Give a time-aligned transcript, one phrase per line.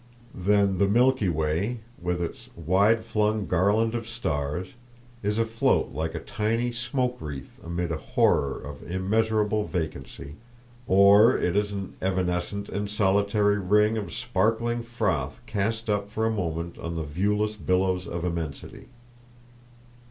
[0.33, 4.69] Then the Milky Way, with its wide flung garland of stars,
[5.21, 10.37] is afloat like a tiny smoke wreath amid a horror of immeasurable vacancy,
[10.87, 16.31] or it is an evanescent and solitary ring of sparkling froth cast up for a
[16.31, 18.87] moment on the viewless billows of immensity.